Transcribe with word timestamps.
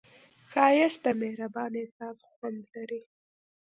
ښایست 0.51 0.99
د 1.05 1.07
مهربان 1.21 1.71
احساس 1.81 2.17
خوند 2.31 2.61
لري 2.73 3.01